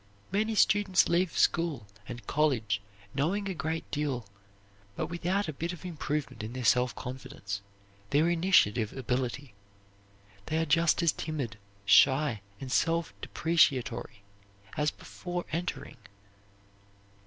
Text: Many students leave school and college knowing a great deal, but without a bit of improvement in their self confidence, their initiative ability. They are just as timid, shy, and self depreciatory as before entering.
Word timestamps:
Many 0.31 0.55
students 0.55 1.07
leave 1.09 1.37
school 1.37 1.85
and 2.07 2.25
college 2.25 2.81
knowing 3.13 3.47
a 3.47 3.53
great 3.53 3.85
deal, 3.91 4.25
but 4.95 5.11
without 5.11 5.47
a 5.47 5.53
bit 5.53 5.73
of 5.73 5.85
improvement 5.85 6.41
in 6.41 6.53
their 6.53 6.65
self 6.65 6.95
confidence, 6.95 7.61
their 8.09 8.27
initiative 8.27 8.97
ability. 8.97 9.53
They 10.47 10.57
are 10.57 10.65
just 10.65 11.03
as 11.03 11.11
timid, 11.11 11.59
shy, 11.85 12.41
and 12.59 12.71
self 12.71 13.13
depreciatory 13.21 14.23
as 14.75 14.89
before 14.89 15.45
entering. 15.51 15.97